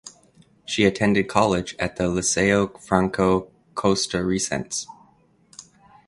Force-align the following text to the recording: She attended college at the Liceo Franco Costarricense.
She 0.65 0.83
attended 0.85 1.27
college 1.27 1.75
at 1.77 1.97
the 1.97 2.05
Liceo 2.05 2.75
Franco 2.83 3.51
Costarricense. 3.75 4.87